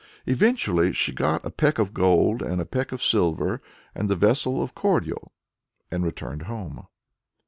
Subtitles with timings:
[0.25, 3.61] Eventually "she got a peck of gold and a peck of silver,
[3.93, 5.31] and the vessel of cordial"
[5.91, 6.87] and returned home.